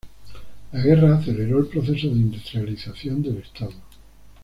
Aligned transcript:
La 0.73 0.81
guerra 0.81 1.13
aceleró 1.19 1.59
el 1.59 1.67
proceso 1.67 2.07
de 2.07 2.15
industrialización 2.15 3.21
del 3.21 3.37
Estado. 3.37 3.73